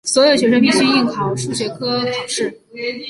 [0.03, 2.59] 所有学生必须应考数学科考试。